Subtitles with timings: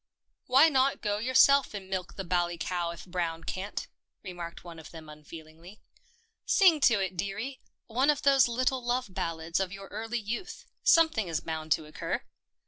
[0.47, 3.85] "Why not go yourself and milk the bally cow if Brown can't?"
[4.23, 5.79] remarked one of them unfeelingly."
[6.57, 10.65] Sing to it, dearie— one of those little love ballads of your early youth.
[10.81, 12.23] Something is bound to occur."